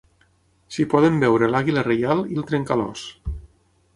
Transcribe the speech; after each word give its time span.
S'hi 0.77 0.85
poden 0.93 1.19
veure 1.25 1.51
l'àguila 1.51 1.85
reial 1.89 2.25
i 2.31 2.39
el 2.41 2.49
trencalòs. 2.53 3.07